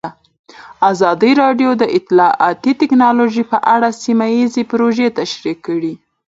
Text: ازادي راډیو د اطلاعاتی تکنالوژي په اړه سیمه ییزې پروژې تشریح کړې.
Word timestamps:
ازادي 0.91 1.31
راډیو 1.41 1.69
د 1.81 1.83
اطلاعاتی 1.97 2.71
تکنالوژي 2.81 3.43
په 3.51 3.57
اړه 3.75 3.89
سیمه 4.03 4.27
ییزې 4.35 4.63
پروژې 4.71 5.07
تشریح 5.19 5.57
کړې. 5.67 5.93